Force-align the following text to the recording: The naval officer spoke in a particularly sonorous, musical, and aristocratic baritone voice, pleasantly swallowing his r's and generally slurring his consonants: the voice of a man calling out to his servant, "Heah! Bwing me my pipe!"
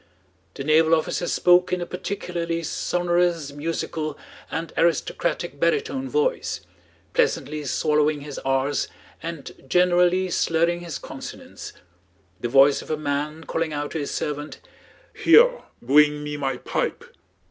The 0.55 0.63
naval 0.63 0.95
officer 0.95 1.27
spoke 1.27 1.71
in 1.71 1.79
a 1.79 1.85
particularly 1.85 2.63
sonorous, 2.63 3.51
musical, 3.51 4.17
and 4.49 4.73
aristocratic 4.75 5.59
baritone 5.59 6.09
voice, 6.09 6.61
pleasantly 7.13 7.63
swallowing 7.65 8.21
his 8.21 8.39
r's 8.39 8.87
and 9.21 9.51
generally 9.69 10.31
slurring 10.31 10.79
his 10.79 10.97
consonants: 10.97 11.73
the 12.39 12.49
voice 12.49 12.81
of 12.81 12.89
a 12.89 12.97
man 12.97 13.43
calling 13.43 13.73
out 13.73 13.91
to 13.91 13.99
his 13.99 14.09
servant, 14.09 14.59
"Heah! 15.13 15.65
Bwing 15.83 16.23
me 16.23 16.35
my 16.35 16.57
pipe!" 16.57 17.03